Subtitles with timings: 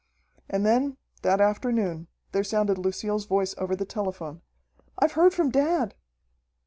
[0.49, 4.41] And then, that afternoon, there sounded Lucille's voice over the telephone,
[4.97, 5.93] "I've heard from dad!"